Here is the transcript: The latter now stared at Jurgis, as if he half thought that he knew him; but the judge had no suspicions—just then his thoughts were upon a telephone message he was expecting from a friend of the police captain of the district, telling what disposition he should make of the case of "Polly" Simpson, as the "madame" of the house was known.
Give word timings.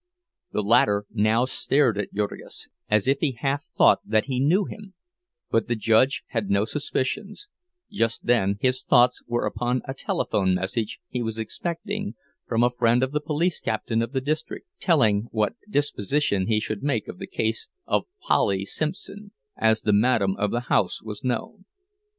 The 0.51 0.63
latter 0.63 1.05
now 1.11 1.45
stared 1.45 1.95
at 1.99 2.11
Jurgis, 2.11 2.67
as 2.89 3.07
if 3.07 3.19
he 3.19 3.33
half 3.33 3.65
thought 3.65 3.99
that 4.03 4.25
he 4.25 4.39
knew 4.39 4.65
him; 4.65 4.95
but 5.51 5.67
the 5.67 5.75
judge 5.75 6.23
had 6.29 6.49
no 6.49 6.65
suspicions—just 6.65 8.25
then 8.25 8.57
his 8.61 8.81
thoughts 8.83 9.21
were 9.27 9.45
upon 9.45 9.83
a 9.85 9.93
telephone 9.93 10.55
message 10.55 10.99
he 11.07 11.21
was 11.21 11.37
expecting 11.37 12.15
from 12.47 12.63
a 12.63 12.71
friend 12.75 13.03
of 13.03 13.11
the 13.11 13.21
police 13.21 13.59
captain 13.59 14.01
of 14.01 14.11
the 14.11 14.21
district, 14.21 14.65
telling 14.79 15.27
what 15.29 15.53
disposition 15.69 16.47
he 16.47 16.59
should 16.59 16.81
make 16.81 17.07
of 17.07 17.19
the 17.19 17.27
case 17.27 17.67
of 17.85 18.07
"Polly" 18.27 18.65
Simpson, 18.65 19.33
as 19.55 19.81
the 19.83 19.93
"madame" 19.93 20.35
of 20.37 20.49
the 20.49 20.61
house 20.61 21.03
was 21.03 21.23
known. 21.23 21.65